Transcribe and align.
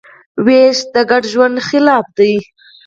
وېش 0.45 0.77
د 0.93 0.95
ګډ 1.09 1.23
ژوند 1.33 1.55
خلاف 1.67 2.05
دی. 2.17 2.33